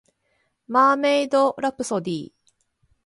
[0.67, 2.31] マーメイドラプソディ